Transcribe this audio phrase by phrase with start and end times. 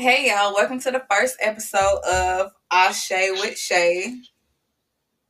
[0.00, 4.20] Hey y'all, welcome to the first episode of Ashe with Shay.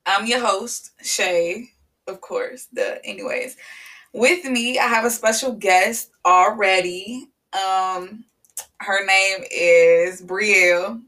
[0.04, 1.70] I'm your host, Shay,
[2.06, 2.68] of course.
[2.70, 3.56] The anyways.
[4.12, 7.30] With me, I have a special guest already.
[7.54, 8.26] Um
[8.80, 11.00] her name is Brielle.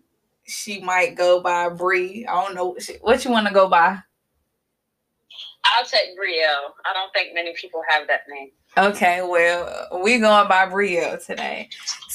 [0.46, 2.24] She might go by Bree.
[2.26, 3.98] I don't know what you want to go by.
[5.66, 6.72] I'll take Brielle.
[6.86, 8.52] I don't think many people have that name.
[8.78, 11.68] Okay, well, we're going by Brielle today.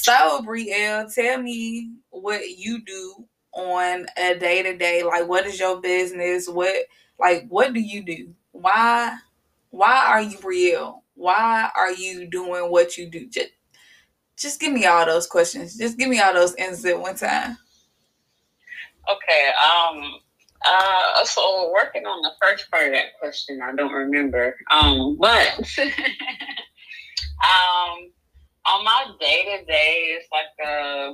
[0.06, 5.02] So, Brielle, tell me what you do on a day to day.
[5.02, 6.48] Like, what is your business?
[6.48, 6.76] What,
[7.20, 8.36] like, what do you do?
[8.52, 9.18] Why,
[9.72, 11.02] why are you Brielle?
[11.16, 13.26] Why are you doing what you do?
[13.26, 13.50] Just,
[14.38, 15.76] just give me all those questions.
[15.76, 17.58] Just give me all those answers at one time.
[19.10, 19.50] Okay.
[19.60, 20.20] Um.
[20.68, 21.26] Uh.
[21.26, 24.56] So working on the first part of that question, I don't remember.
[24.70, 25.18] Um.
[25.20, 25.68] But.
[27.42, 28.12] um.
[28.68, 31.14] On my day to day, it's like uh,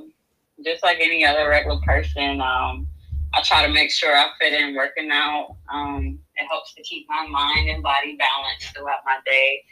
[0.64, 2.40] just like any other regular person.
[2.40, 2.88] Um.
[3.34, 5.56] I try to make sure I fit in working out.
[5.72, 6.18] Um.
[6.36, 9.62] It helps to keep my mind and body balanced throughout my day.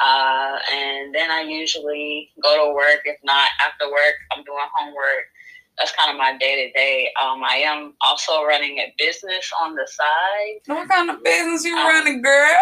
[0.00, 3.00] Uh, and then I usually go to work.
[3.04, 5.26] If not after work, I'm doing homework.
[5.76, 7.10] That's kind of my day to day.
[7.22, 10.60] Um, I am also running a business on the side.
[10.66, 12.60] What kind of business you um, running, girl?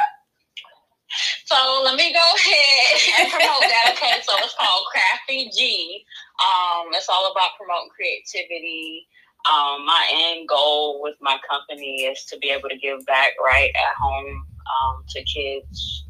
[1.45, 3.95] So let me go ahead and promote that.
[3.95, 6.05] Okay, so it's called Crafty G.
[6.43, 9.07] Um, it's all about promoting creativity.
[9.49, 13.71] Um, my end goal with my company is to be able to give back right
[13.71, 16.05] at home um, to kids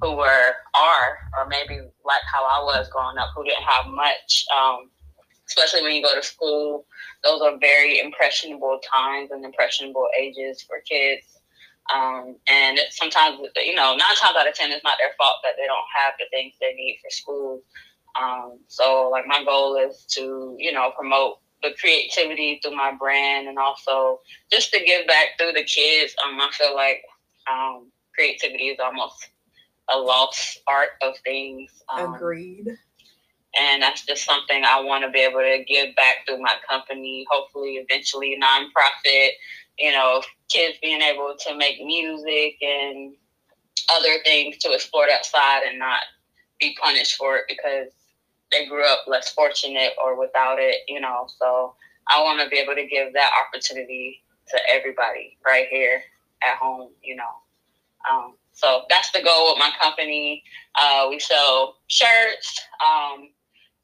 [0.00, 4.44] who were are or maybe like how I was growing up who didn't have much
[4.56, 4.90] um,
[5.48, 6.84] especially when you go to school
[7.24, 11.35] those are very impressionable times and impressionable ages for kids
[11.94, 15.54] um, and sometimes you know nine times out of ten it's not their fault that
[15.56, 17.62] they don't have the things they need for school
[18.20, 23.48] um, so like my goal is to you know promote the creativity through my brand
[23.48, 24.20] and also
[24.52, 27.02] just to give back through the kids um, i feel like
[27.50, 29.28] um, creativity is almost
[29.92, 31.70] a lost art of things.
[31.94, 32.68] Um, Agreed.
[33.58, 37.24] And that's just something I want to be able to give back through my company.
[37.30, 39.28] Hopefully, eventually, a nonprofit.
[39.78, 43.14] You know, kids being able to make music and
[43.90, 46.00] other things to explore outside and not
[46.60, 47.92] be punished for it because
[48.50, 50.82] they grew up less fortunate or without it.
[50.88, 51.74] You know, so
[52.08, 56.02] I want to be able to give that opportunity to everybody right here
[56.42, 56.90] at home.
[57.02, 57.30] You know.
[58.10, 60.42] Um, so that's the goal with my company.
[60.80, 62.60] Uh, we sell shirts.
[62.80, 63.28] Um,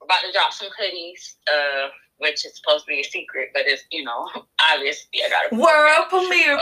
[0.01, 1.89] we're about to drop some hoodies, uh,
[2.22, 4.25] which is supposed to be a secret, but it's you know
[4.72, 6.56] obviously I got to world premiere.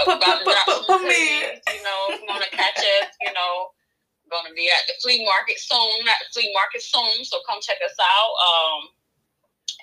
[0.88, 1.60] Premiere.
[1.60, 3.70] You know, want to catch us, you know,
[4.30, 6.08] going to be at the flea market soon.
[6.08, 8.32] At the flea market soon, so come check us out.
[8.40, 8.80] Um,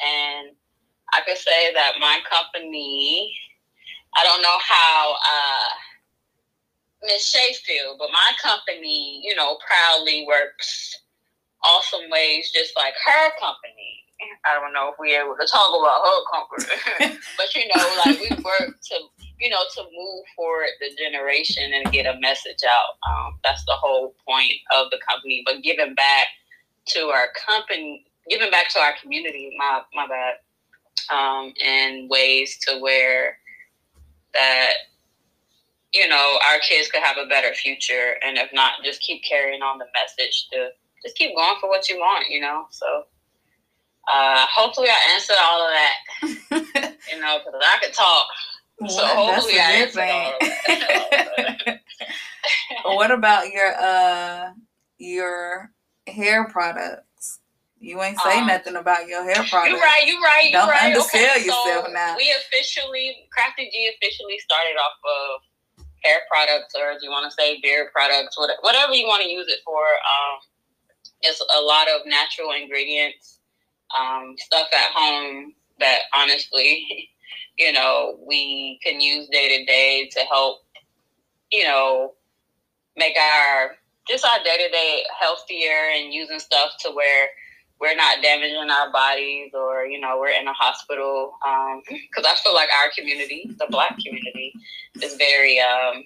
[0.03, 0.45] and
[1.13, 3.31] I could say that my company.
[4.15, 5.13] I don't know how.
[5.13, 5.69] Uh,
[7.03, 10.97] Miss Shayfield, but my company, you know, proudly works
[11.63, 14.03] awesome ways just like her company.
[14.45, 18.19] I don't know if we're able to talk about her company, but you know, like
[18.19, 18.99] we work to,
[19.39, 22.97] you know, to move forward the generation and get a message out.
[23.07, 25.43] Um, that's the whole point of the company.
[25.45, 26.27] But giving back
[26.87, 30.35] to our company, giving back to our community, my my bad,
[31.15, 33.37] um, in ways to where
[34.33, 34.73] that
[35.93, 38.15] you know, our kids could have a better future.
[38.25, 40.69] And if not, just keep carrying on the message to
[41.03, 42.65] just keep going for what you want, you know?
[42.71, 43.05] So
[44.11, 48.27] uh, hopefully I answered all of that, you know, because I could talk.
[48.89, 51.79] So hopefully I answered all of that.
[52.83, 54.51] what about your uh
[54.97, 55.71] your
[56.05, 57.39] hair products?
[57.79, 59.69] You ain't say um, nothing about your hair products.
[59.69, 60.07] You're right.
[60.07, 60.49] You're right.
[60.49, 60.85] You're Don't right.
[60.85, 62.17] undersell okay, yourself so now.
[62.17, 67.35] We officially, Crafty G officially started off of hair products or do you want to
[67.35, 69.77] say beard products, whatever you want to use it for.
[69.77, 70.39] Um,
[71.21, 73.36] it's a lot of natural ingredients,
[73.97, 77.09] um, stuff at home that honestly,
[77.57, 80.59] you know, we can use day to day to help,
[81.51, 82.13] you know,
[82.95, 83.77] make our
[84.07, 87.27] just our day to day healthier and using stuff to where
[87.79, 91.33] we're not damaging our bodies or you know we're in a hospital
[92.09, 94.53] because um, i feel like our community the black community
[95.01, 96.03] is very um,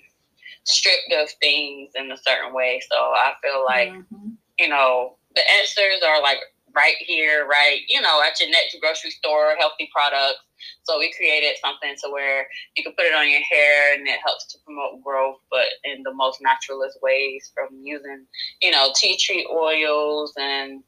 [0.64, 4.30] stripped of things in a certain way so i feel like mm-hmm.
[4.60, 6.40] you know the answers are like
[6.76, 10.42] right here right you know at your next grocery store healthy products
[10.84, 14.20] so we created something to where you can put it on your hair and it
[14.24, 18.26] helps to promote growth, but in the most naturalist ways from using,
[18.62, 20.84] you know, tea tree oils and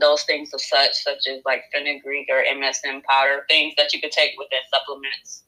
[0.00, 4.12] those things of such, such as like fenugreek or MSM powder, things that you could
[4.12, 5.44] take within supplements.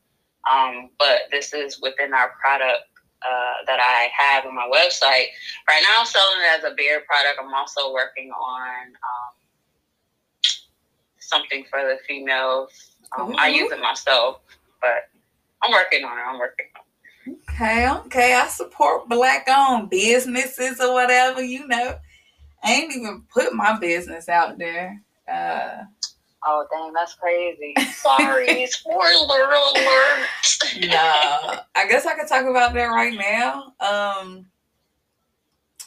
[0.51, 2.85] Um, but this is within our product
[3.23, 5.31] uh, that I have on my website.
[5.69, 7.39] Right now, I'm selling it as a beard product.
[7.41, 9.42] I'm also working on um,
[11.33, 12.71] something for the females.
[13.19, 14.41] Um, I use it myself,
[14.81, 15.09] but
[15.63, 16.23] I'm working on it.
[16.27, 17.39] I'm working on it.
[17.51, 18.35] Okay, okay.
[18.35, 21.99] I support black owned businesses or whatever, you know.
[22.65, 25.03] I ain't even put my business out there.
[25.33, 25.85] Uh,
[26.45, 27.75] oh dang, that's crazy.
[27.93, 30.27] Sorry, spoiler alert.
[30.81, 33.73] no, I guess I could talk about that right now.
[33.81, 34.47] Um,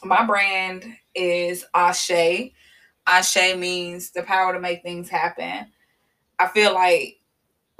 [0.04, 0.84] my brand
[1.14, 2.52] is Ashe.
[3.06, 5.66] Ashe means the power to make things happen.
[6.38, 7.18] I feel like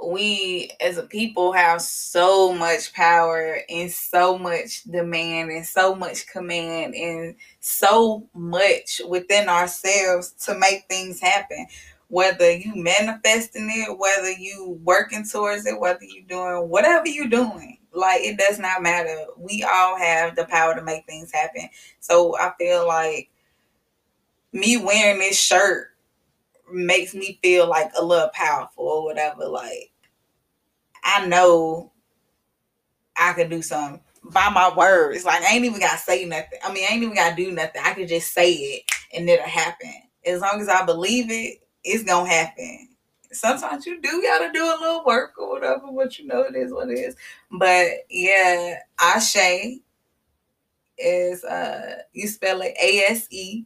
[0.05, 6.27] we as a people have so much power and so much demand and so much
[6.27, 11.65] command and so much within ourselves to make things happen.
[12.09, 17.79] Whether you manifesting it whether you working towards it whether you doing whatever you're doing
[17.91, 19.25] like it does not matter.
[19.37, 21.69] We all have the power to make things happen.
[21.99, 23.29] So i feel like
[24.53, 25.89] me wearing this shirt
[26.71, 29.47] makes me feel like a little powerful or whatever.
[29.47, 29.91] Like
[31.03, 31.91] I know
[33.15, 35.25] I could do something by my words.
[35.25, 36.59] Like I ain't even gotta say nothing.
[36.63, 37.81] I mean, I ain't even gotta do nothing.
[37.83, 38.83] I could just say it
[39.15, 39.93] and it'll happen.
[40.25, 42.89] As long as I believe it, it's gonna happen.
[43.31, 46.73] Sometimes you do gotta do a little work or whatever, but you know it is
[46.73, 47.15] what it is.
[47.51, 49.79] But yeah, Ashe
[50.97, 53.65] is uh you spell it A S E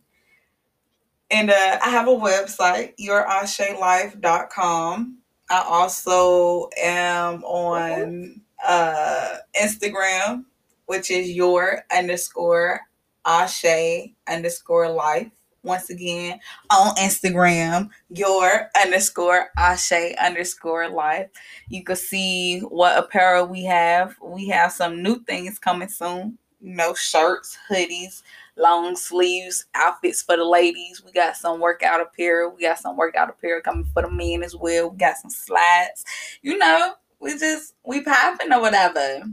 [1.31, 5.17] and uh, I have a website, yourashelife.com.
[5.49, 10.45] I also am on uh, Instagram,
[10.85, 12.81] which is your underscore
[13.25, 15.31] Ashe underscore life.
[15.63, 16.39] Once again,
[16.71, 21.29] on Instagram, your underscore Ashe underscore life.
[21.69, 24.15] You can see what apparel we have.
[24.23, 26.39] We have some new things coming soon.
[26.61, 28.23] You know, shirts, hoodies,
[28.61, 31.03] long sleeves outfits for the ladies.
[31.03, 32.53] We got some workout apparel.
[32.55, 34.89] We got some workout apparel coming for the men as well.
[34.91, 36.05] We got some slides.
[36.41, 39.23] You know, we just we popping or whatever.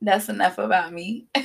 [0.00, 1.26] That's enough about me.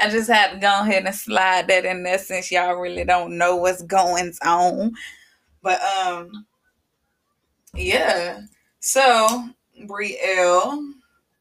[0.00, 3.36] I just had to go ahead and slide that in there since y'all really don't
[3.36, 4.92] know what's going on.
[5.62, 6.46] But um
[7.74, 8.40] yeah.
[8.80, 9.48] So
[9.84, 10.92] Brielle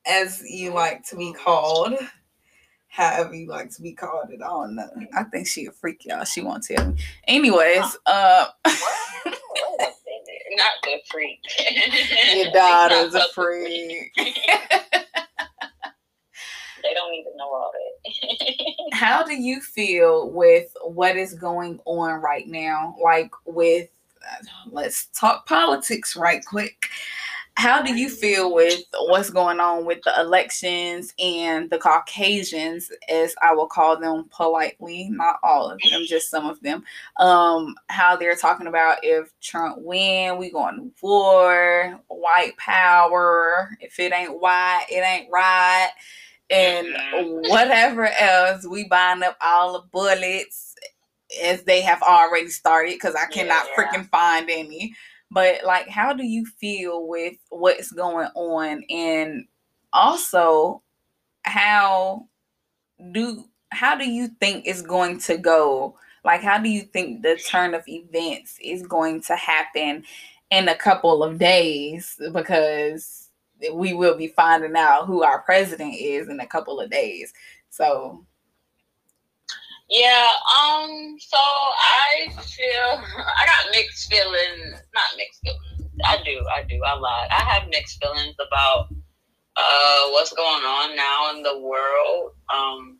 [0.07, 1.93] as you like to be called.
[2.87, 4.41] However you like to be called it.
[4.41, 4.89] I don't know.
[5.15, 6.23] I think she a freak, y'all.
[6.23, 6.95] She won't tell me.
[7.27, 8.77] Anyways, uh not
[10.83, 11.39] the freak.
[12.33, 14.11] Your daughter's a freak.
[14.15, 14.33] they
[16.93, 18.93] don't even know all that.
[18.93, 22.95] How do you feel with what is going on right now?
[23.01, 23.89] Like with
[24.23, 26.89] uh, let's talk politics right quick
[27.57, 33.33] how do you feel with what's going on with the elections and the Caucasians, as
[33.41, 36.83] I will call them politely, not all of them, just some of them,
[37.17, 43.75] um, how they're talking about if Trump win, we going to war, white power.
[43.81, 45.89] If it ain't white, it ain't right.
[46.51, 46.95] And
[47.49, 50.75] whatever else, we buying up all the bullets
[51.43, 53.91] as they have already started because I cannot yeah, yeah.
[53.91, 54.93] freaking find any.
[55.31, 59.45] But like, how do you feel with what's going on, and
[59.93, 60.81] also
[61.43, 62.27] how
[63.11, 65.97] do how do you think it's going to go?
[66.23, 70.03] Like, how do you think the turn of events is going to happen
[70.49, 72.19] in a couple of days?
[72.33, 73.29] Because
[73.73, 77.33] we will be finding out who our president is in a couple of days.
[77.69, 78.25] So
[79.89, 80.27] yeah,
[80.59, 84.81] um, so I feel I got mixed feelings.
[84.93, 85.91] Not mixed feelings.
[86.05, 87.29] I do, I do, I lied.
[87.31, 88.89] I have mixed feelings about
[89.55, 92.33] uh what's going on now in the world.
[92.53, 92.99] Um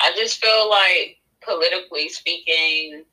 [0.00, 3.04] I just feel like politically speaking,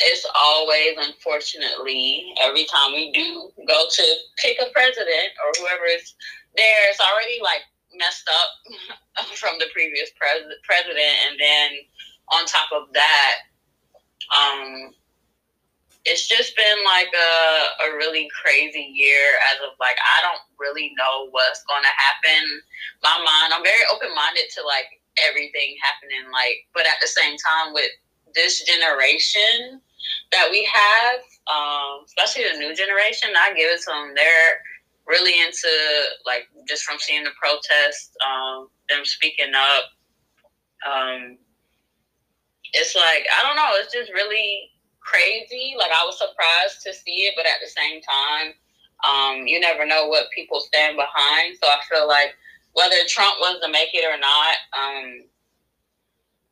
[0.00, 6.14] it's always unfortunately every time we do go to pick a president or whoever is
[6.56, 7.62] there, it's already like
[8.00, 11.70] messed up from the previous pres- president, and then
[12.32, 13.34] on top of that,
[14.32, 14.94] um,
[16.04, 17.32] it's just been like a,
[17.92, 22.42] a really crazy year as of like I don't really know what's going to happen.
[23.04, 24.88] My mind, I'm very open minded to like
[25.28, 27.90] everything happening, like, but at the same time with
[28.34, 29.80] this generation
[30.32, 31.20] that we have,
[31.52, 34.14] um, especially the new generation, I give it to them.
[34.16, 34.62] They're
[35.10, 35.68] really into
[36.26, 39.84] like just from seeing the protests, um, them speaking up,
[40.86, 41.38] Um,
[42.72, 43.72] it's like I don't know.
[43.80, 45.74] It's just really crazy.
[45.78, 48.54] Like I was surprised to see it, but at the same time,
[49.08, 51.56] um, you never know what people stand behind.
[51.62, 52.36] So I feel like
[52.74, 55.24] whether Trump was to make it or not, um,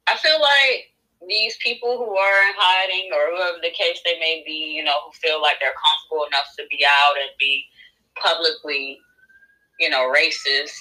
[0.09, 0.93] I feel like
[1.29, 4.97] these people who are in hiding or whoever the case they may be, you know,
[5.07, 7.65] who feel like they're comfortable enough to be out and be
[8.23, 8.99] publicly,
[9.81, 10.73] you know, racist,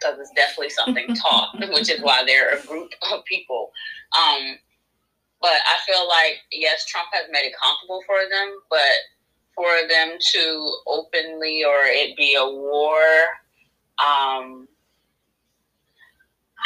[0.00, 3.70] because it's definitely something taught, which is why they're a group of people.
[4.16, 4.56] Um,
[5.40, 8.80] but I feel like yes, Trump has made it comfortable for them, but
[9.54, 13.00] for them to openly or it be a war,
[13.98, 14.68] um,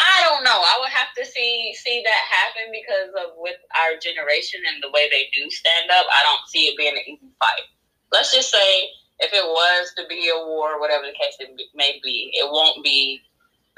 [0.01, 0.51] I don't know.
[0.51, 4.91] I would have to see see that happen because of with our generation and the
[4.91, 6.07] way they do stand up.
[6.09, 7.69] I don't see it being an easy fight.
[8.13, 8.89] Let's just say
[9.21, 12.83] if it was to be a war, whatever the case it may be, it won't
[12.83, 13.21] be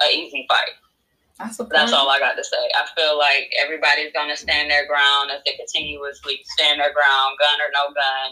[0.00, 0.74] an easy fight.
[1.70, 2.70] That's all I got to say.
[2.74, 7.58] I feel like everybody's gonna stand their ground as they continuously stand their ground, gun
[7.60, 8.28] or no gun,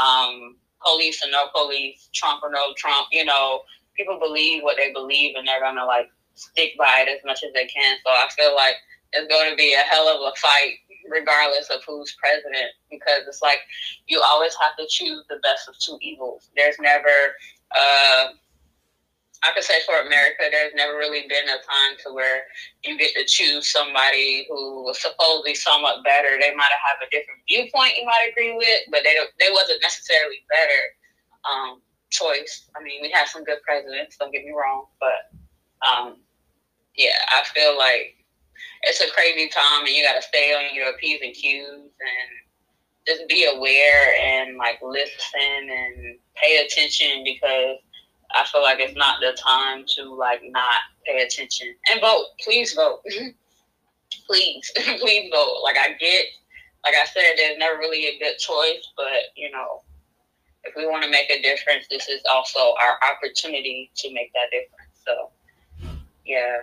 [0.00, 3.08] um, police or no police, Trump or no Trump.
[3.10, 3.62] You know,
[3.96, 7.52] people believe what they believe, and they're gonna like stick by it as much as
[7.52, 7.96] they can.
[8.04, 8.76] So I feel like
[9.14, 10.74] it's going to be a hell of a fight,
[11.08, 13.60] regardless of who's president, because it's like
[14.06, 16.50] you always have to choose the best of two evils.
[16.56, 17.34] There's never,
[17.70, 18.28] uh,
[19.44, 22.44] I could say for America, there's never really been a time to where
[22.82, 26.38] you get to choose somebody who was supposedly somewhat better.
[26.40, 29.82] They might have a different viewpoint you might agree with, but they don't, they wasn't
[29.82, 30.80] necessarily better
[31.44, 32.70] um, choice.
[32.74, 34.16] I mean, we had some good presidents.
[34.16, 35.28] Don't get me wrong, but
[35.86, 36.16] um,
[36.96, 38.23] yeah, I feel like
[38.82, 41.90] it's a crazy time, and you got to stay on your p's and q's and
[43.06, 45.10] just be aware and like listen
[45.70, 47.76] and pay attention because
[48.34, 52.26] I feel like it's not the time to like not pay attention and vote.
[52.40, 53.00] Please vote.
[54.26, 55.60] please, please vote.
[55.62, 56.24] Like I get,
[56.84, 59.82] like I said, there's never really a good choice, but you know,
[60.64, 64.50] if we want to make a difference, this is also our opportunity to make that
[64.50, 64.98] difference.
[65.06, 66.62] So, yeah.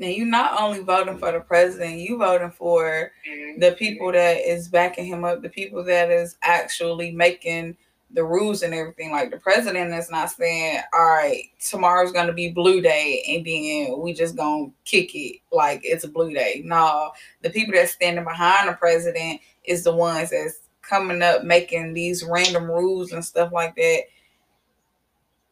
[0.00, 3.60] Now you're not only voting for the president, you voting for mm-hmm.
[3.60, 7.76] the people that is backing him up, the people that is actually making
[8.10, 9.12] the rules and everything.
[9.12, 14.00] Like the president is not saying, "All right, tomorrow's gonna be blue day," and then
[14.00, 16.62] we just gonna kick it like it's a blue day.
[16.64, 21.92] No, the people that's standing behind the president is the ones that's coming up making
[21.92, 24.04] these random rules and stuff like that.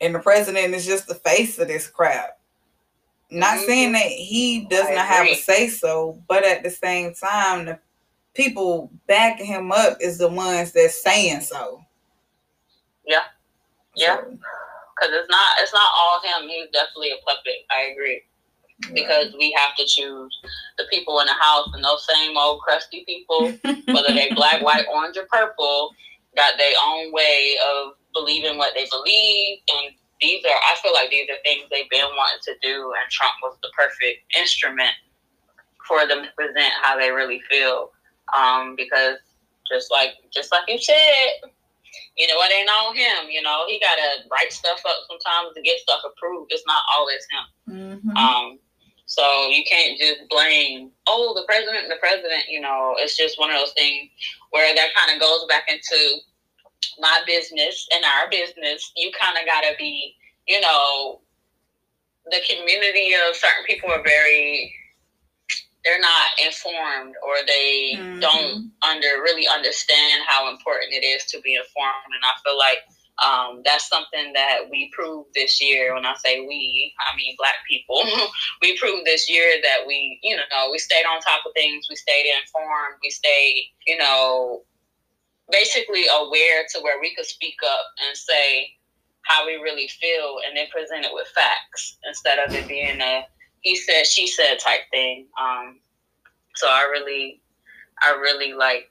[0.00, 2.37] And the president is just the face of this crap.
[3.30, 7.66] Not saying that he does not have a say so, but at the same time,
[7.66, 7.78] the
[8.34, 11.82] people backing him up is the ones that's saying so.
[13.06, 13.24] Yeah,
[13.96, 16.48] yeah, because it's not it's not all him.
[16.48, 17.66] He's definitely a puppet.
[17.70, 18.22] I agree.
[18.94, 20.32] Because we have to choose
[20.78, 23.52] the people in the house, and those same old crusty people,
[23.92, 25.90] whether they black, white, orange, or purple,
[26.36, 31.10] got their own way of believing what they believe and these are I feel like
[31.10, 34.92] these are things they've been wanting to do, and Trump was the perfect instrument
[35.86, 37.90] for them to present how they really feel.
[38.36, 39.18] Um, because
[39.70, 41.50] just like just like you said,
[42.16, 43.30] you know, it ain't on him.
[43.30, 46.52] You know, he gotta write stuff up sometimes to get stuff approved.
[46.52, 47.74] It's not always him.
[47.74, 48.16] Mm-hmm.
[48.16, 48.58] Um,
[49.06, 52.44] so you can't just blame, oh, the president, the president.
[52.48, 54.10] You know, it's just one of those things
[54.50, 56.18] where that kind of goes back into
[56.98, 60.14] my business and our business, you kind of got to be,
[60.46, 61.20] you know,
[62.30, 64.72] the community of certain people are very
[65.84, 68.20] they're not informed or they mm-hmm.
[68.20, 72.12] don't under really understand how important it is to be informed.
[72.12, 72.78] And i feel like
[73.18, 75.94] um, that's something that we proved this year.
[75.94, 78.02] When i say we i mean black people.
[78.62, 81.86] We proved this year that we you know we stayed on top of things.
[81.88, 82.98] We stayed informed.
[83.02, 84.62] We stayed you know
[85.50, 88.70] basically aware to where we could speak up and say
[89.24, 93.24] how we really feel and then present it with facts instead of it being a
[93.60, 95.26] he said she said type thing.
[95.40, 95.80] Um
[96.54, 97.42] so i really
[98.02, 98.90] i really like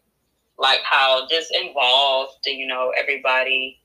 [0.57, 3.79] like how just involved you know everybody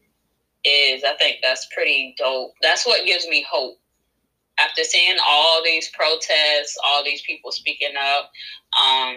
[0.65, 1.05] is.
[1.05, 2.53] I think that's pretty dope.
[2.63, 3.79] That's what gives me hope.
[4.59, 8.31] After seeing all these protests all these people speaking up
[8.81, 9.17] um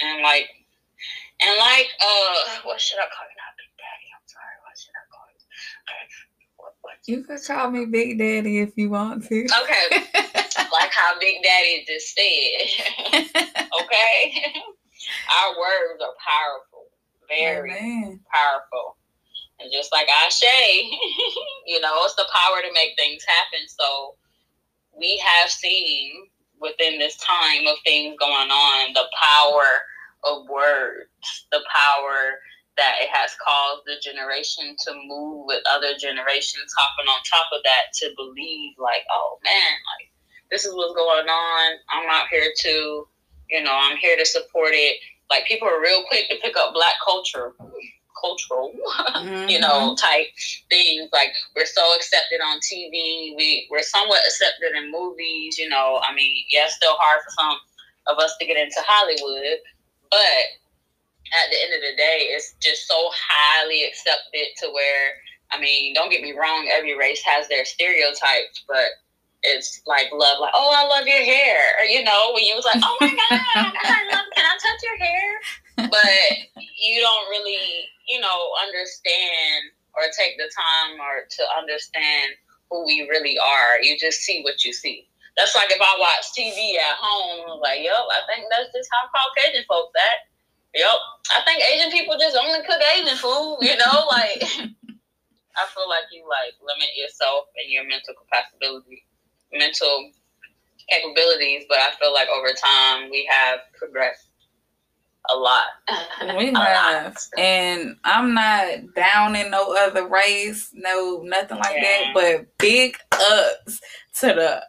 [0.00, 0.48] and like
[1.40, 3.36] and like, uh, what should I call you?
[3.36, 4.08] Not Big Daddy.
[4.14, 4.56] I'm sorry.
[4.62, 5.42] What should I call you?
[5.90, 6.04] Okay.
[6.56, 9.44] What, what you can call me Big Daddy if you want to.
[9.44, 9.84] Okay.
[10.72, 13.26] like how Big Daddy just said.
[13.82, 14.44] okay.
[15.42, 16.86] Our words are powerful.
[17.28, 18.20] Very Amen.
[18.32, 18.96] powerful.
[19.60, 20.82] And just like I say,
[21.66, 23.66] you know, it's the power to make things happen.
[23.68, 24.14] So
[24.96, 26.28] we have seen
[26.60, 29.64] within this time of things going on, the power
[30.24, 31.08] of words,
[31.52, 32.40] the power
[32.76, 37.62] that it has caused the generation to move with other generations hopping on top of
[37.62, 40.10] that to believe like, oh man, like
[40.50, 41.76] this is what's going on.
[41.90, 43.06] I'm out here to,
[43.50, 44.98] you know, I'm here to support it.
[45.30, 47.54] Like people are real quick to pick up black culture
[48.20, 48.72] cultural,
[49.16, 49.48] mm-hmm.
[49.48, 50.26] you know, type
[50.70, 51.08] things.
[51.12, 53.34] Like we're so accepted on TV.
[53.36, 55.58] We we're somewhat accepted in movies.
[55.58, 57.56] You know, I mean, yeah, it's still hard for some
[58.06, 59.58] of us to get into Hollywood,
[60.14, 60.44] but
[61.34, 65.18] at the end of the day, it's just so highly accepted to where,
[65.50, 69.02] I mean, don't get me wrong, every race has their stereotypes, but
[69.42, 71.84] it's like love, like, oh, I love your hair.
[71.90, 74.98] You know, when you was like, oh my God, I love, can I touch your
[75.02, 75.90] hair?
[75.90, 82.38] But you don't really, you know, understand or take the time or to understand
[82.70, 83.82] who we really are.
[83.82, 85.08] You just see what you see.
[85.36, 88.88] That's like if I watch TV at home, I'm like, yep, I think that's just
[88.92, 90.30] how Caucasian folks act.
[90.74, 90.98] Yep.
[91.34, 94.42] I think Asian people just only cook Asian food, you know, like
[95.54, 99.06] I feel like you like limit yourself and your mental capacity
[99.52, 100.10] mental
[100.90, 104.28] capabilities, but I feel like over time we have progressed
[105.30, 105.64] a lot.
[106.36, 111.82] We have, and I'm not down in no other race, no nothing like yeah.
[111.82, 112.14] that.
[112.14, 113.80] But big ups
[114.20, 114.62] to the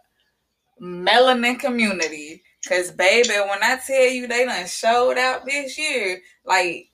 [0.82, 6.90] melanin community, cause baby, when I tell you they done showed out this year, like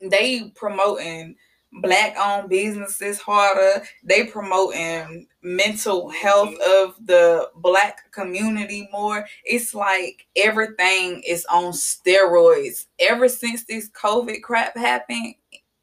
[0.00, 1.36] they promoting
[1.72, 3.84] black owned businesses harder.
[4.02, 9.26] They promoting mental health of the black community more.
[9.44, 12.86] It's like everything is on steroids.
[12.98, 15.34] Ever since this COVID crap happened,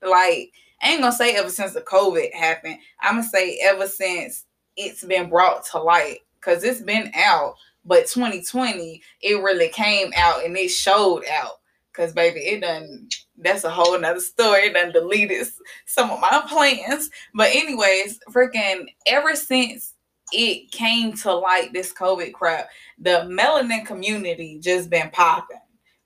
[0.01, 2.79] like I ain't gonna say ever since the COVID happened.
[3.01, 4.45] I'm gonna say ever since
[4.75, 7.56] it's been brought to light because it's been out.
[7.86, 11.60] But 2020, it really came out and it showed out.
[11.94, 14.67] Cause baby, it done that's a whole nother story.
[14.67, 15.47] It done deleted
[15.86, 17.10] some of my plans.
[17.34, 19.95] But anyways, freaking ever since
[20.32, 22.69] it came to light this COVID crap,
[23.00, 25.58] the melanin community just been popping.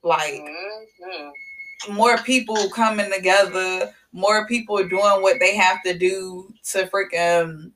[0.04, 1.94] Like mm-hmm.
[1.94, 7.72] more people coming together, more people doing what they have to do to freaking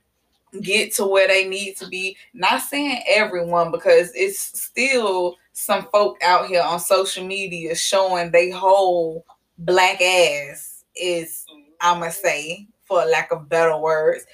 [0.61, 2.17] get to where they need to be.
[2.33, 8.49] Not saying everyone because it's still some folk out here on social media showing they
[8.49, 9.25] whole
[9.57, 11.45] black ass is
[11.81, 14.25] I'ma say for lack of better words.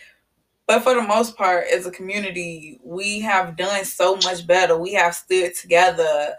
[0.67, 4.78] But for the most part, as a community, we have done so much better.
[4.78, 6.36] We have stood together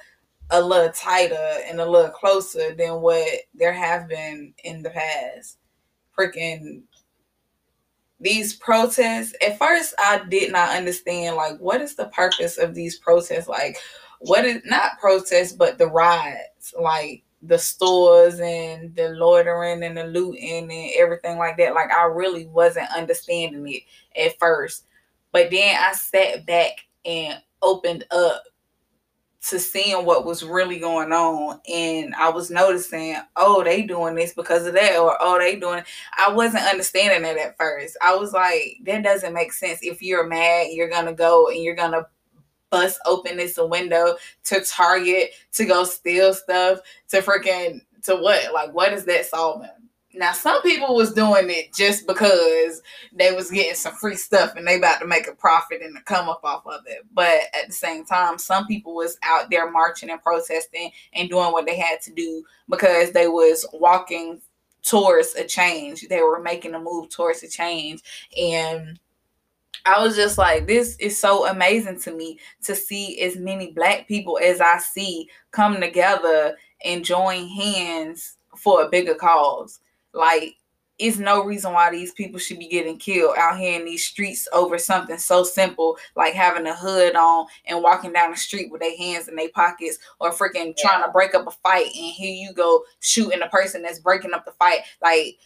[0.51, 5.59] a little tighter and a little closer than what there have been in the past.
[6.19, 6.83] Freaking
[8.23, 9.35] these protests.
[9.47, 13.49] At first, I did not understand like what is the purpose of these protests.
[13.49, 13.77] Like,
[14.21, 20.05] what is not protests, but the riots, like the stores and the loitering and the
[20.05, 21.75] looting and everything like that.
[21.75, 23.83] Like I really wasn't understanding it
[24.17, 24.85] at first.
[25.33, 26.73] But then I sat back
[27.05, 28.45] and opened up
[29.49, 34.33] to seeing what was really going on and I was noticing, oh, they doing this
[34.33, 35.83] because of that or oh, they doing
[36.17, 37.97] I wasn't understanding it at first.
[38.03, 39.81] I was like, that doesn't make sense.
[39.83, 42.07] If you're mad, you're going to go and you're going to
[42.71, 46.79] bust open this window to Target to go steal stuff
[47.09, 48.53] to freaking to what?
[48.53, 49.69] Like what is that solving?
[50.15, 54.67] Now some people was doing it just because they was getting some free stuff and
[54.67, 57.05] they about to make a profit and to come up off of it.
[57.13, 61.53] But at the same time, some people was out there marching and protesting and doing
[61.53, 64.41] what they had to do because they was walking
[64.83, 66.07] towards a change.
[66.09, 68.03] They were making a move towards a change
[68.37, 68.99] and
[69.85, 74.07] I was just like, this is so amazing to me to see as many black
[74.07, 79.81] people as I see come together and join hands for a bigger cause.
[80.13, 80.57] Like,
[80.99, 84.47] it's no reason why these people should be getting killed out here in these streets
[84.53, 88.81] over something so simple like having a hood on and walking down the street with
[88.81, 90.83] their hands in their pockets or freaking yeah.
[90.83, 94.35] trying to break up a fight and here you go shooting the person that's breaking
[94.35, 94.81] up the fight.
[95.03, 95.39] Like,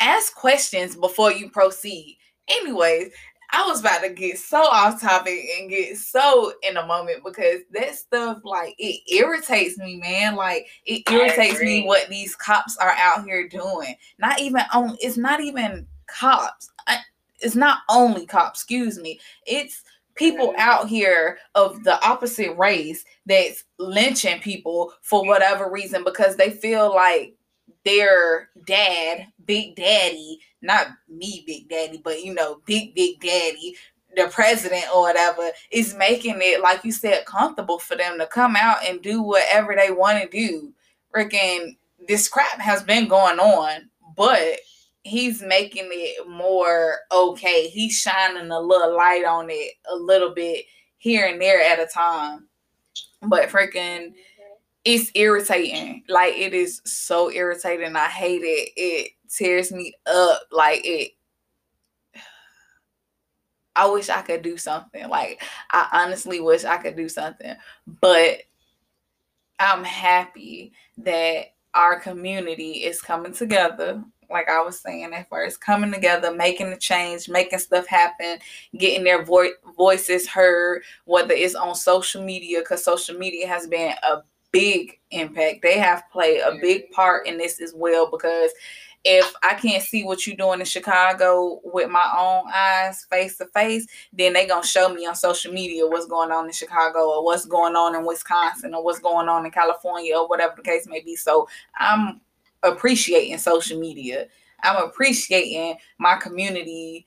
[0.00, 2.18] ask questions before you proceed.
[2.48, 3.12] Anyways,
[3.50, 7.60] I was about to get so off topic and get so in a moment because
[7.72, 10.36] that stuff like it irritates me, man.
[10.36, 13.94] Like it irritates me what these cops are out here doing.
[14.18, 16.70] Not even on it's not even cops.
[16.86, 16.98] I,
[17.40, 19.18] it's not only cops, excuse me.
[19.46, 19.82] It's
[20.14, 20.60] people mm-hmm.
[20.60, 26.94] out here of the opposite race that's lynching people for whatever reason because they feel
[26.94, 27.34] like
[27.88, 33.74] their dad, Big Daddy, not me, Big Daddy, but you know, Big Big Daddy,
[34.14, 38.56] the president or whatever is making it like you said comfortable for them to come
[38.56, 40.72] out and do whatever they want to do.
[41.14, 44.58] Freaking this crap has been going on, but
[45.02, 47.68] he's making it more okay.
[47.68, 50.64] He's shining a little light on it a little bit
[50.98, 52.48] here and there at a time.
[53.22, 54.12] But freaking
[54.84, 56.04] it's irritating.
[56.08, 57.96] Like it is so irritating.
[57.96, 58.70] I hate it.
[58.76, 60.42] It tears me up.
[60.50, 61.12] Like it
[63.78, 65.08] I wish I could do something.
[65.08, 67.54] Like I honestly wish I could do something.
[68.00, 68.38] But
[69.60, 74.02] I'm happy that our community is coming together.
[74.28, 78.38] Like I was saying at first, coming together, making a change, making stuff happen,
[78.76, 83.94] getting their vo- voices heard, whether it's on social media, because social media has been
[84.02, 85.62] a big impact.
[85.62, 88.50] They have played a big part in this as well because
[89.04, 93.46] if I can't see what you're doing in Chicago with my own eyes, face to
[93.46, 97.24] face, then they're gonna show me on social media what's going on in Chicago or
[97.24, 100.86] what's going on in Wisconsin or what's going on in California or whatever the case
[100.86, 101.14] may be.
[101.14, 102.20] So I'm
[102.62, 104.26] appreciating social media.
[104.62, 107.06] I'm appreciating my community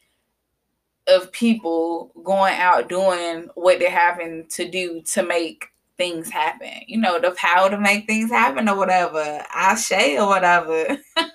[1.08, 5.65] of people going out doing what they're having to do to make
[5.97, 6.71] things happen.
[6.88, 9.43] You know, the power to make things happen or whatever.
[9.54, 10.97] I say or whatever.
[11.17, 11.25] I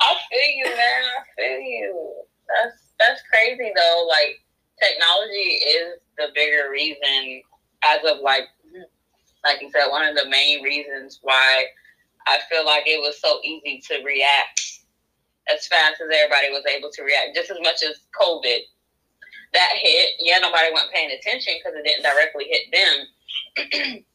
[0.00, 1.02] I feel you, man.
[1.04, 2.14] I feel you.
[2.48, 4.06] That's that's crazy though.
[4.08, 4.40] Like
[4.82, 7.42] technology is the bigger reason
[7.84, 8.44] as of like
[9.44, 11.64] like you said, one of the main reasons why
[12.26, 14.60] I feel like it was so easy to react
[15.52, 18.58] as fast as everybody was able to react, just as much as COVID
[19.54, 20.10] that hit.
[20.18, 24.04] Yeah, nobody went paying attention because it didn't directly hit them.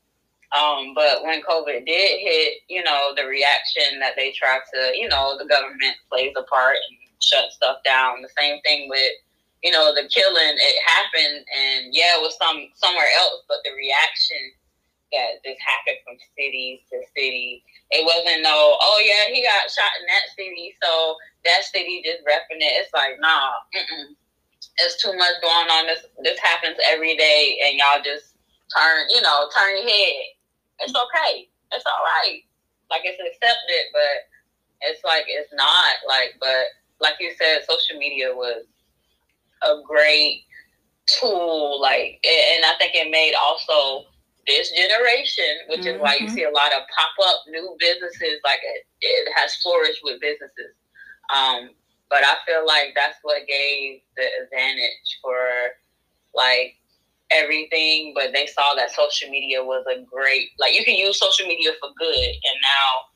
[0.54, 5.10] Um, but when COVID did hit, you know, the reaction that they tried to, you
[5.10, 8.22] know, the government plays a part and shut stuff down.
[8.22, 9.18] The same thing with,
[9.64, 10.54] you know, the killing.
[10.54, 14.38] It happened, and yeah, it was some somewhere else, but the reaction
[15.14, 17.64] that just happened from city to city.
[17.90, 21.16] It wasn't no, oh yeah, he got shot in that city, so
[21.46, 22.78] that city just repping it.
[22.78, 24.14] It's like, nah, mm-mm.
[24.78, 25.88] It's too much going on.
[25.88, 28.36] This this happens every day, and y'all just
[28.76, 30.34] turn, you know, turn your head
[30.80, 31.50] it's okay.
[31.72, 32.42] It's all right.
[32.90, 34.30] Like it's accepted, but
[34.82, 36.36] it's like it's not like.
[36.40, 36.68] But
[37.00, 38.66] like you said, social media was
[39.64, 40.44] a great
[41.20, 41.82] tool.
[41.82, 44.08] Like, and I think it made also
[44.46, 45.96] this generation, which mm-hmm.
[45.96, 46.36] is why you mm-hmm.
[46.36, 48.40] see a lot of pop up new businesses.
[48.44, 50.76] Like it, it has flourished with businesses.
[51.34, 51.70] Um,
[52.14, 55.36] but I feel like that's what gave the advantage for
[56.36, 56.76] like
[57.32, 61.48] everything, but they saw that social media was a great like you can use social
[61.48, 63.10] media for good and now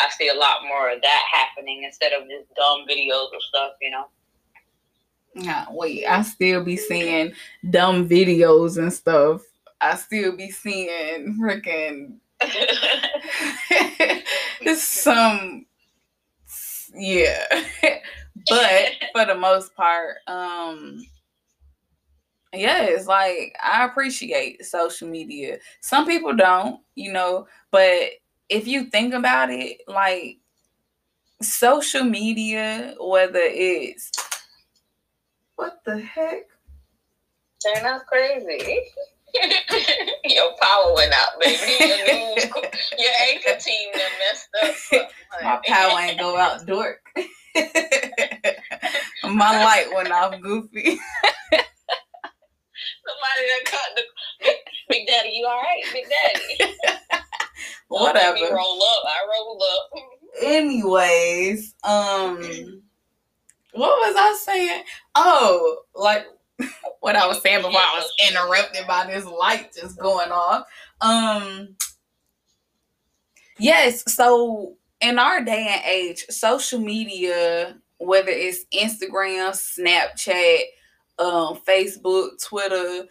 [0.00, 3.74] I see a lot more of that happening instead of just dumb videos or stuff,
[3.80, 4.06] you know.
[5.36, 7.34] Yeah, wait, I still be seeing
[7.70, 9.42] dumb videos and stuff.
[9.80, 12.16] I still be seeing freaking
[14.76, 15.66] some
[16.94, 17.44] yeah.
[18.48, 21.02] but for the most part, um
[22.52, 25.58] yeah, it's like I appreciate social media.
[25.80, 28.10] Some people don't, you know, but
[28.48, 30.38] if you think about it, like
[31.40, 34.10] social media, whether it's
[35.56, 36.46] what the heck?
[37.64, 38.80] Turn out crazy.
[40.24, 41.56] your power went out, baby.
[41.80, 42.44] Your, news,
[42.98, 45.10] your anchor team that messed up.
[45.42, 47.00] My power ain't go out, dork.
[49.24, 50.82] My light went off, goofy.
[53.06, 54.02] Somebody that cut the
[54.40, 54.56] big,
[54.88, 55.30] big Daddy.
[55.34, 56.74] You all right, Big Daddy?
[57.88, 58.54] Whatever.
[58.54, 59.04] roll up.
[59.06, 59.90] I roll up.
[60.42, 62.82] Anyways, um,
[63.72, 64.84] what was I saying?
[65.14, 66.26] Oh, like
[67.00, 70.66] what I was saying before I was interrupted by this light just going off.
[71.00, 71.76] Um,
[73.58, 74.04] yes.
[74.12, 80.60] So in our day and age, social media, whether it's Instagram, Snapchat
[81.20, 83.04] um, Facebook, Twitter,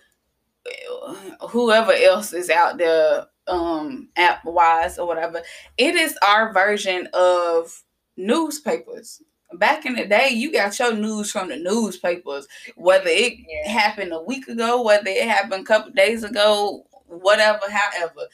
[1.50, 5.42] whoever else is out there, um, app wise or whatever.
[5.78, 7.84] It is our version of
[8.18, 9.22] newspapers.
[9.54, 13.72] Back in the day, you got your news from the newspapers, whether it yeah.
[13.72, 18.28] happened a week ago, whether it happened a couple days ago, whatever, however.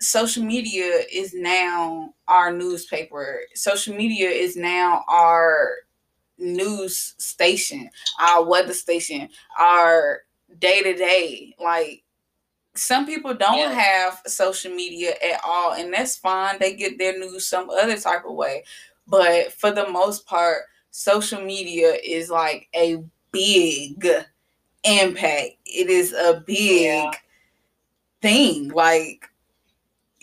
[0.00, 3.40] Social media is now our newspaper.
[3.54, 5.70] Social media is now our
[6.38, 7.88] news station,
[8.20, 10.22] our weather station, our
[10.58, 11.54] day to day.
[11.62, 12.04] Like
[12.74, 13.72] some people don't yeah.
[13.72, 16.58] have social media at all, and that's fine.
[16.58, 18.64] They get their news some other type of way.
[19.06, 24.06] But for the most part, social media is like a big
[24.84, 25.56] impact.
[25.66, 27.10] It is a big yeah.
[28.22, 28.68] thing.
[28.68, 29.28] Like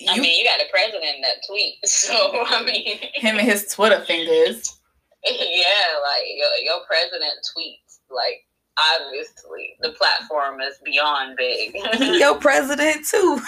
[0.10, 4.04] I mean, you got a president that tweets, so I mean, him and his Twitter
[4.06, 4.80] fingers.
[5.26, 8.00] yeah, like your, your president tweets.
[8.10, 8.46] Like
[8.78, 11.76] obviously, the platform is beyond big.
[12.00, 13.41] your president too.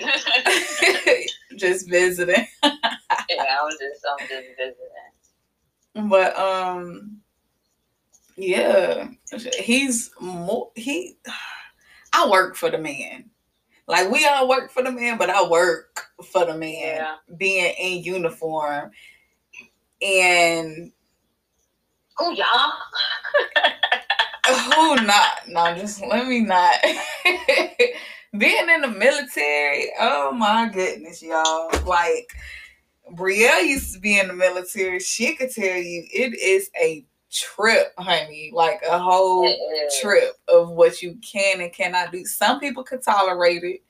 [1.72, 2.48] Just visiting.
[2.64, 6.10] yeah, I'm just, I'm just visiting.
[6.10, 7.22] But um,
[8.38, 9.10] yeah,
[9.60, 11.18] he's more he.
[12.14, 13.30] I work for the man.
[13.88, 17.16] Like we all work for the man, but I work for the man, yeah.
[17.38, 18.92] being in uniform,
[20.02, 20.92] and
[22.20, 22.72] oh y'all.
[24.48, 25.48] Who not?
[25.48, 26.76] No, just let me not.
[28.38, 31.70] Being in the military, oh my goodness, y'all.
[31.86, 32.32] Like
[33.14, 35.02] Brielle used to be in the military.
[35.02, 38.52] She could tell you it is a trip, honey.
[38.54, 39.54] Like a whole
[40.02, 42.24] trip of what you can and cannot do.
[42.24, 43.82] Some people could tolerate it.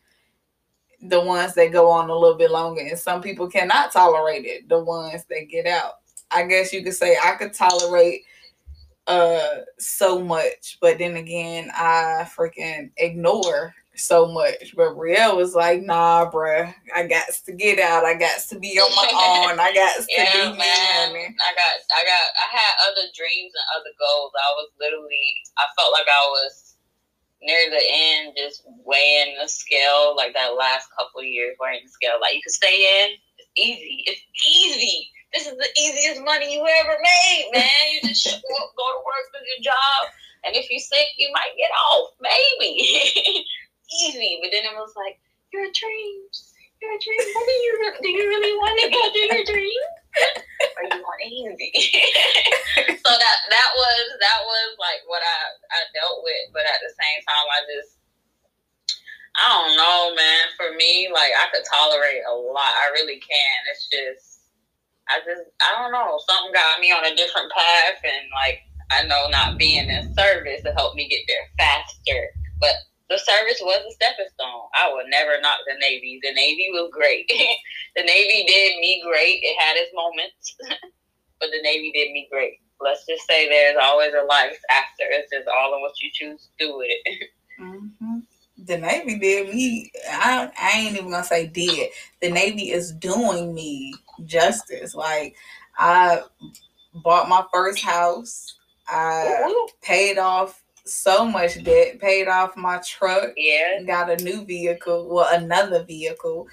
[1.07, 4.67] The ones that go on a little bit longer, and some people cannot tolerate it.
[4.69, 5.93] The ones that get out.
[6.31, 8.23] I guess you could say I could tolerate
[9.11, 14.73] uh so much, but then again, I freaking ignore so much.
[14.75, 18.05] But Brielle was like, nah, bruh, I got to get out.
[18.05, 19.09] I got to be on my
[19.51, 19.59] own.
[19.59, 21.13] I got to yeah, do man.
[21.13, 21.25] Me.
[21.25, 24.31] I got, I got, I had other dreams and other goals.
[24.35, 26.75] I was literally, I felt like I was
[27.41, 30.15] near the end, just weighing the scale.
[30.15, 32.17] Like that last couple years, weighing the scale.
[32.21, 33.17] Like you can stay in.
[33.37, 34.03] It's easy.
[34.07, 37.83] It's easy this is the easiest money you ever made, man.
[37.93, 40.11] You just show up, go to work, do your job,
[40.43, 42.79] and if you're sick, you might get off, maybe.
[44.07, 45.19] Easy, but then it was like
[45.51, 46.35] your dreams,
[46.81, 47.27] your dreams.
[47.35, 48.07] What do you do?
[48.07, 49.91] You really want to go do your dreams?
[50.77, 51.71] or you want easy?
[53.03, 55.39] so that that was that was like what I
[55.75, 57.99] I dealt with, but at the same time, I just
[59.35, 60.43] I don't know, man.
[60.55, 62.79] For me, like I could tolerate a lot.
[62.79, 63.57] I really can.
[63.71, 64.30] It's just
[65.11, 66.19] I just I don't know.
[66.27, 70.63] Something got me on a different path, and like I know not being in service
[70.63, 72.31] to help me get there faster.
[72.59, 72.75] But
[73.09, 74.71] the service was a stepping stone.
[74.73, 76.19] I would never knock the Navy.
[76.23, 77.27] The Navy was great.
[77.95, 79.43] the Navy did me great.
[79.43, 80.55] It had its moments,
[81.39, 82.63] but the Navy did me great.
[82.79, 85.05] Let's just say there's always a life after.
[85.11, 87.29] It's just all in what you choose to do with it.
[87.61, 88.19] Mm-hmm
[88.65, 89.91] the Navy did me.
[90.09, 91.89] I, I ain't even gonna say did.
[92.21, 93.93] The Navy is doing me
[94.25, 94.95] justice.
[94.95, 95.35] Like
[95.77, 96.21] I
[97.03, 98.55] bought my first house.
[98.87, 101.99] I paid off so much debt.
[101.99, 103.31] Paid off my truck.
[103.37, 103.81] Yeah.
[103.85, 105.07] Got a new vehicle.
[105.09, 106.47] Well, another vehicle.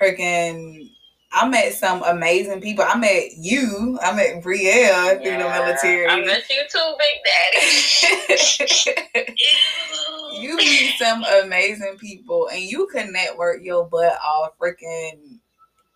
[0.00, 0.90] Freaking
[1.34, 2.84] I met some amazing people.
[2.86, 3.98] I met you.
[4.02, 6.06] I met Brielle yeah, through the military.
[6.06, 7.18] I met you too, Big
[9.16, 9.36] Daddy.
[10.42, 14.58] you meet some amazing people, and you can network your butt off.
[14.58, 15.38] Freaking,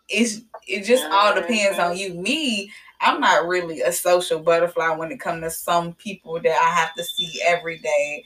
[0.08, 2.14] it's it just all depends on you.
[2.14, 2.70] Me,
[3.02, 6.94] I'm not really a social butterfly when it comes to some people that I have
[6.94, 8.24] to see every day.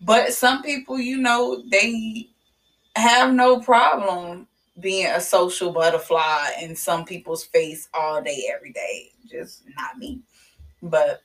[0.00, 2.28] But some people, you know, they
[2.96, 4.48] have no problem
[4.80, 9.10] being a social butterfly in some people's face all day, every day.
[9.30, 10.20] Just not me.
[10.82, 11.22] But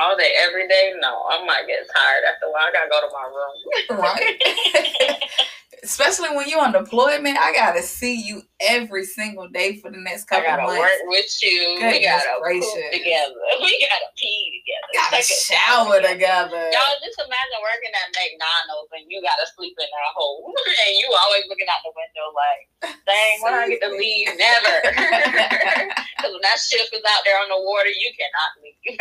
[0.00, 2.62] all day, every day, no, I might get tired after a while.
[2.62, 4.02] I gotta go to my room.
[5.10, 5.20] right.
[5.84, 10.24] especially when you're on deployment, I gotta see you every single day for the next
[10.24, 10.80] couple I gotta months.
[10.80, 11.78] work with you.
[11.78, 12.72] Goodness we gotta gracious.
[12.72, 13.40] poop together.
[13.64, 14.88] We gotta pee together.
[14.98, 16.64] Gotta shower together.
[16.74, 20.50] Y'all just imagine working at McDonald's and you gotta sleep in that hole,
[20.88, 22.64] and you always looking out the window like,
[23.06, 24.76] "Dang, when I get to leave, never."
[26.24, 28.96] Because when that ship is out there on the water, you cannot leave.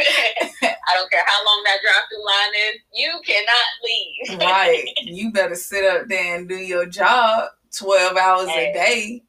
[0.68, 4.40] I don't care how long that drive-through line is, you cannot leave.
[4.42, 4.84] right.
[5.04, 9.24] You better sit up there and do your your job 12 hours hey, a day.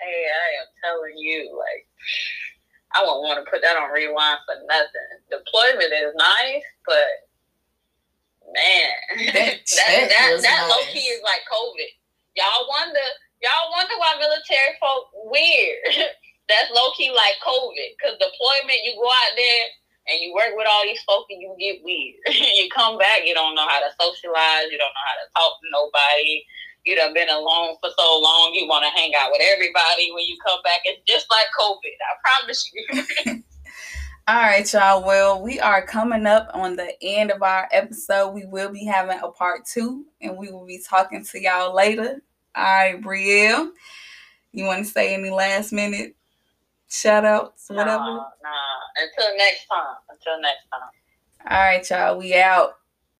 [0.00, 1.86] Hey, I am telling you, like,
[2.96, 5.10] I won't want to put that on rewind for nothing.
[5.28, 7.28] Deployment is nice, but
[8.54, 8.90] man,
[9.34, 10.70] that that, that, that nice.
[10.70, 11.90] low key is like COVID.
[12.36, 13.06] Y'all wonder,
[13.42, 16.08] y'all wonder why military folk weird.
[16.48, 19.64] That's low key like COVID, because deployment, you go out there
[20.08, 22.16] and you work with all these folks and you get weird.
[22.56, 25.60] you come back, you don't know how to socialize, you don't know how to talk
[25.60, 26.40] to nobody.
[26.88, 30.10] You done been alone for so long, you want to hang out with everybody.
[30.14, 31.76] When you come back, it's just like COVID.
[32.00, 33.44] I promise you.
[34.28, 35.04] All right, y'all.
[35.04, 38.30] Well, we are coming up on the end of our episode.
[38.30, 42.22] We will be having a part two, and we will be talking to y'all later.
[42.54, 43.70] All right, Brielle,
[44.52, 46.14] you want to say any last minute
[46.90, 47.98] Shout outs, whatever.
[47.98, 49.02] Nah, nah.
[49.02, 49.96] Until next time.
[50.10, 51.50] Until next time.
[51.50, 52.18] All right, y'all.
[52.18, 52.76] We out.